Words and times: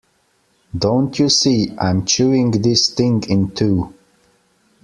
Don't 0.75 1.19
you 1.19 1.29
see, 1.29 1.77
I'm 1.77 2.05
chewing 2.05 2.49
this 2.49 2.89
thing 2.89 3.21
in 3.29 3.51
two. 3.51 3.93